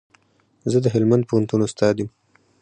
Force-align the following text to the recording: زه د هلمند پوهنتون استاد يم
زه 0.71 0.77
د 0.81 0.87
هلمند 0.95 1.23
پوهنتون 1.29 1.61
استاد 1.67 1.95
يم 2.01 2.09